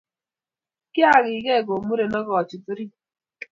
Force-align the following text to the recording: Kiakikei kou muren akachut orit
Kiakikei 0.93 1.65
kou 1.67 1.85
muren 1.87 2.13
akachut 2.19 2.65
orit 2.71 2.91